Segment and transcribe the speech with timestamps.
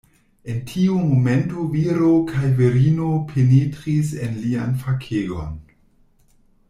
[0.51, 5.55] En tiu momento viro kaj virino penetris en lian fakegon.